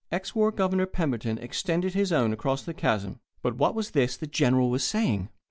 [0.11, 3.19] Ex war Governor Pemberton extended his own across the chasm.
[3.43, 5.29] But what was this the General was saying?